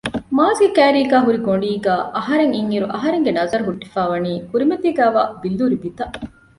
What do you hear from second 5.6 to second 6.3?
ބިތަށް